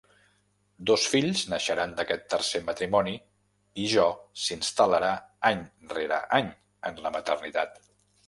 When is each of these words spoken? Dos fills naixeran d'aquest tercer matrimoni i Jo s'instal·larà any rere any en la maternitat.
Dos 0.89 1.01
fills 1.15 1.41
naixeran 1.53 1.91
d'aquest 1.99 2.23
tercer 2.33 2.61
matrimoni 2.69 3.13
i 3.83 3.85
Jo 3.93 4.07
s'instal·larà 4.45 5.13
any 5.51 5.63
rere 5.93 6.19
any 6.39 6.51
en 6.91 6.97
la 7.07 7.13
maternitat. 7.19 7.79